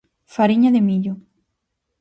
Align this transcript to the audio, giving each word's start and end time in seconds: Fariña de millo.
Fariña 0.35 0.69
de 0.75 0.81
millo. 0.87 1.13